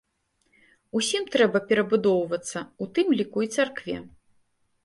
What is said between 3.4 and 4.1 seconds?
і царкве.